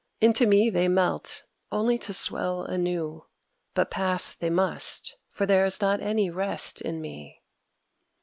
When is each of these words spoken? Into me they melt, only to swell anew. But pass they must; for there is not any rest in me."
Into 0.19 0.47
me 0.47 0.71
they 0.71 0.87
melt, 0.87 1.43
only 1.71 1.99
to 1.99 2.11
swell 2.11 2.63
anew. 2.63 3.25
But 3.75 3.91
pass 3.91 4.33
they 4.33 4.49
must; 4.49 5.15
for 5.29 5.45
there 5.45 5.63
is 5.63 5.79
not 5.79 6.01
any 6.01 6.27
rest 6.31 6.81
in 6.81 6.99
me." 7.01 7.43